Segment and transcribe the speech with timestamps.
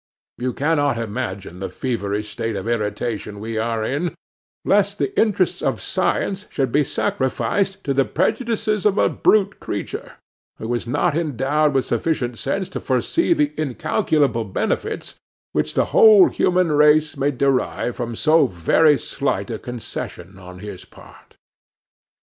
[0.39, 4.15] You cannot imagine the feverish state of irritation we are in,
[4.65, 10.13] lest the interests of science should be sacrificed to the prejudices of a brute creature,
[10.57, 15.19] who is not endowed with sufficient sense to foresee the incalculable benefits
[15.51, 20.83] which the whole human race may derive from so very slight a concession on his
[20.83, 21.35] part.